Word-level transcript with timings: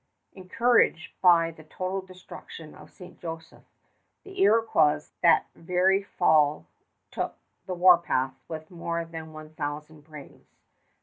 Encouraged 0.33 1.11
by 1.21 1.51
the 1.51 1.63
total 1.63 2.01
destruction 2.01 2.73
of 2.73 2.89
St. 2.89 3.19
Joseph, 3.19 3.61
the 4.23 4.41
Iroquois 4.41 5.11
that 5.21 5.45
very 5.53 6.01
fall 6.01 6.65
took 7.11 7.35
the 7.67 7.75
warpath 7.75 8.33
with 8.47 8.71
more 8.71 9.05
than 9.05 9.31
one 9.31 9.51
thousand 9.53 10.01
braves. 10.01 10.55